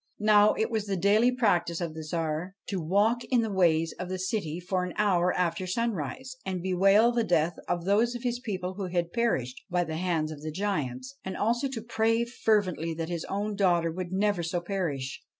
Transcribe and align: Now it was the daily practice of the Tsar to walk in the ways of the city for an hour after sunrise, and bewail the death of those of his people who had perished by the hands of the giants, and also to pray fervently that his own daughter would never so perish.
Now 0.17 0.53
it 0.55 0.71
was 0.71 0.87
the 0.87 0.97
daily 0.97 1.31
practice 1.31 1.79
of 1.79 1.93
the 1.93 2.01
Tsar 2.03 2.55
to 2.69 2.81
walk 2.81 3.23
in 3.25 3.41
the 3.41 3.51
ways 3.53 3.93
of 3.99 4.09
the 4.09 4.17
city 4.17 4.59
for 4.59 4.83
an 4.83 4.93
hour 4.97 5.31
after 5.31 5.67
sunrise, 5.67 6.35
and 6.43 6.63
bewail 6.63 7.11
the 7.11 7.23
death 7.23 7.53
of 7.67 7.85
those 7.85 8.15
of 8.15 8.23
his 8.23 8.39
people 8.39 8.73
who 8.73 8.87
had 8.87 9.13
perished 9.13 9.61
by 9.69 9.83
the 9.83 9.97
hands 9.97 10.31
of 10.31 10.41
the 10.41 10.49
giants, 10.49 11.19
and 11.23 11.37
also 11.37 11.67
to 11.67 11.83
pray 11.83 12.25
fervently 12.25 12.95
that 12.95 13.09
his 13.09 13.25
own 13.25 13.53
daughter 13.55 13.91
would 13.91 14.11
never 14.11 14.41
so 14.41 14.59
perish. 14.59 15.21